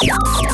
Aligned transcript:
Música 0.00 0.47